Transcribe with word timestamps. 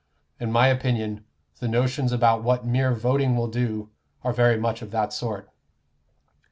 In 0.39 0.51
my 0.51 0.65
opinion, 0.69 1.25
the 1.59 1.67
notions 1.67 2.11
about 2.11 2.41
what 2.41 2.65
mere 2.65 2.91
voting 2.95 3.37
will 3.37 3.47
do 3.47 3.91
are 4.23 4.33
very 4.33 4.57
much 4.57 4.81
of 4.81 4.89
that 4.89 5.13
sort." 5.13 5.47